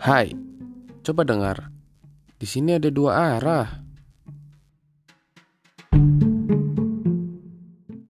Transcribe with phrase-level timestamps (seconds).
[0.00, 0.32] Hai,
[1.04, 1.68] coba dengar.
[2.36, 3.85] Di sini ada dua arah.